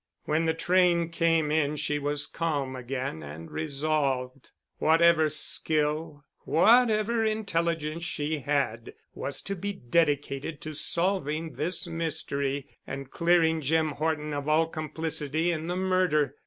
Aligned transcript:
When 0.25 0.47
the 0.47 0.55
train 0.55 1.09
came 1.09 1.51
in 1.51 1.75
she 1.75 1.99
was 1.99 2.25
calm 2.25 2.75
again 2.75 3.21
and 3.21 3.51
resolved. 3.51 4.49
Whatever 4.79 5.29
skill, 5.29 6.25
whatever 6.39 7.23
intelligence 7.23 8.03
she 8.03 8.39
had, 8.39 8.95
was 9.13 9.43
to 9.43 9.55
be 9.55 9.73
dedicated 9.73 10.59
to 10.61 10.73
solving 10.73 11.53
this 11.53 11.85
mystery, 11.85 12.67
and 12.87 13.11
clearing 13.11 13.61
Jim 13.61 13.89
Horton 13.89 14.33
of 14.33 14.47
all 14.49 14.65
complicity 14.65 15.51
in 15.51 15.67
the 15.67 15.75
murder. 15.75 16.35